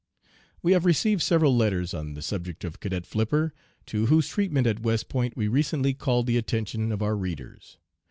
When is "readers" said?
7.15-7.77